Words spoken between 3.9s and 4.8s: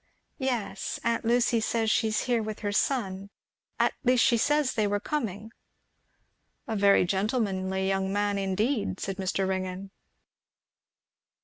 least she says